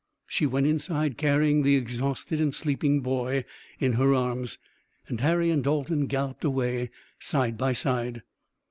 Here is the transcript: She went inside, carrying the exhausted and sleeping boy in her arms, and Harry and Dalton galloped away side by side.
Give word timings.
She 0.25 0.47
went 0.47 0.65
inside, 0.65 1.15
carrying 1.15 1.61
the 1.61 1.75
exhausted 1.75 2.41
and 2.41 2.55
sleeping 2.55 3.01
boy 3.01 3.45
in 3.79 3.93
her 3.93 4.15
arms, 4.15 4.57
and 5.07 5.19
Harry 5.21 5.51
and 5.51 5.63
Dalton 5.63 6.07
galloped 6.07 6.43
away 6.43 6.89
side 7.19 7.55
by 7.55 7.73
side. 7.73 8.23